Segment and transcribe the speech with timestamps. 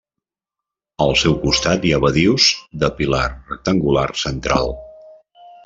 [1.05, 2.47] Al seu costat hi ha badius
[2.85, 3.21] de pilar
[3.53, 4.77] rectangular central.